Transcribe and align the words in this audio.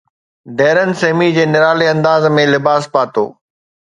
Darren 0.57 0.89
Sammy 1.01 1.27
جي 1.35 1.43
نرالي 1.53 1.87
انداز 1.93 2.27
۾ 2.39 2.45
لباس 2.53 2.83
پاتو 2.93 3.25